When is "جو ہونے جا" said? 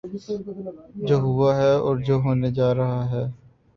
1.97-2.73